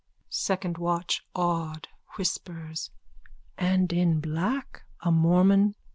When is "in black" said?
3.93-4.81